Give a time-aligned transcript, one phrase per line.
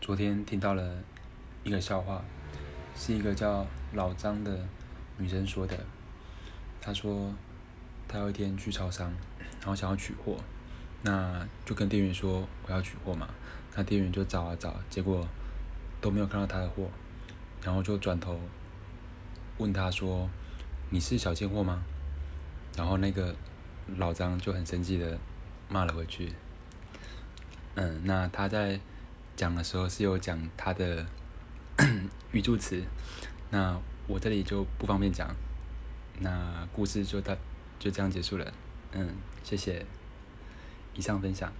[0.00, 0.96] 昨天听到了
[1.62, 2.24] 一个笑话，
[2.96, 4.66] 是一个叫老张的
[5.18, 5.76] 女生说的。
[6.80, 7.34] 她说，
[8.08, 9.12] 她有一天去超商，
[9.60, 10.38] 然后想要取货，
[11.02, 13.28] 那就跟店员说我要取货嘛。
[13.76, 15.28] 那店员就找啊找，结果
[16.00, 16.88] 都没有看到她的货，
[17.62, 18.40] 然后就转头
[19.58, 20.30] 问她说
[20.88, 21.84] ：“你是小贱货吗？”
[22.74, 23.36] 然后那个
[23.98, 25.18] 老张就很生气的
[25.68, 26.32] 骂了回去。
[27.74, 28.80] 嗯，那他在
[29.40, 31.06] 讲的时候是有讲他的
[32.32, 32.84] 语助词，
[33.48, 35.34] 那我这里就不方便讲。
[36.18, 37.34] 那故事就到
[37.78, 38.52] 就这样结束了。
[38.92, 39.08] 嗯，
[39.42, 39.86] 谢谢，
[40.94, 41.50] 以上分享。